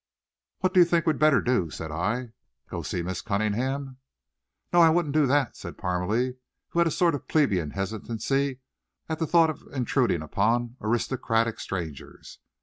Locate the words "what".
0.61-0.73